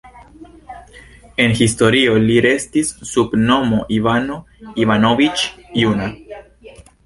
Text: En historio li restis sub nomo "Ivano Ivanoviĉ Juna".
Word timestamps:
En 1.43 1.53
historio 1.59 2.15
li 2.23 2.39
restis 2.47 2.91
sub 3.11 3.37
nomo 3.43 3.83
"Ivano 4.01 4.41
Ivanoviĉ 4.87 5.47
Juna". 5.85 6.13